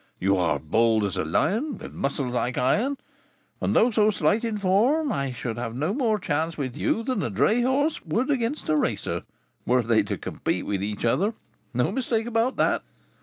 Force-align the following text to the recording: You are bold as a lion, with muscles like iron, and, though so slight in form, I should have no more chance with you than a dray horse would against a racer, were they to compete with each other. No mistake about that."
You 0.19 0.35
are 0.35 0.57
bold 0.57 1.03
as 1.03 1.15
a 1.15 1.23
lion, 1.23 1.77
with 1.77 1.93
muscles 1.93 2.33
like 2.33 2.57
iron, 2.57 2.97
and, 3.61 3.75
though 3.75 3.91
so 3.91 4.09
slight 4.09 4.43
in 4.43 4.57
form, 4.57 5.11
I 5.11 5.31
should 5.31 5.59
have 5.59 5.75
no 5.75 5.93
more 5.93 6.17
chance 6.17 6.57
with 6.57 6.75
you 6.75 7.03
than 7.03 7.21
a 7.21 7.29
dray 7.29 7.61
horse 7.61 8.03
would 8.03 8.31
against 8.31 8.67
a 8.67 8.75
racer, 8.75 9.21
were 9.63 9.83
they 9.83 10.01
to 10.01 10.17
compete 10.17 10.65
with 10.65 10.81
each 10.83 11.05
other. 11.05 11.35
No 11.71 11.91
mistake 11.91 12.25
about 12.25 12.55
that." 12.55 12.81